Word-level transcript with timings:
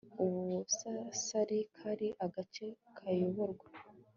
u 0.25 0.25
busarasi 0.37 1.57
kari 1.77 2.07
agace 2.25 2.65
kayoborwa 2.97 3.67